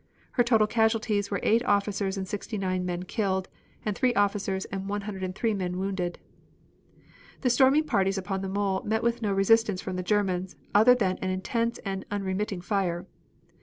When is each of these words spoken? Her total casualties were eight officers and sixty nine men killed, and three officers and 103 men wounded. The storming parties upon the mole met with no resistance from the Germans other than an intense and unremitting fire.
Her 0.31 0.43
total 0.43 0.65
casualties 0.65 1.29
were 1.29 1.39
eight 1.43 1.63
officers 1.63 2.17
and 2.17 2.27
sixty 2.27 2.57
nine 2.57 2.87
men 2.87 3.03
killed, 3.03 3.49
and 3.85 3.95
three 3.95 4.15
officers 4.15 4.65
and 4.65 4.89
103 4.89 5.53
men 5.53 5.77
wounded. 5.77 6.17
The 7.41 7.51
storming 7.51 7.83
parties 7.83 8.17
upon 8.17 8.41
the 8.41 8.49
mole 8.49 8.81
met 8.83 9.03
with 9.03 9.21
no 9.21 9.31
resistance 9.31 9.79
from 9.79 9.97
the 9.97 10.01
Germans 10.01 10.55
other 10.73 10.95
than 10.95 11.19
an 11.19 11.29
intense 11.29 11.77
and 11.85 12.03
unremitting 12.09 12.61
fire. 12.61 13.05